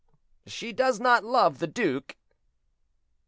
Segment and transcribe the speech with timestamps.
[0.47, 2.15] "She does not love the duke."